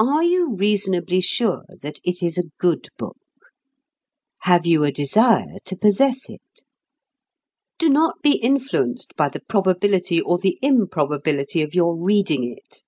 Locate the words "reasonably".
0.56-1.20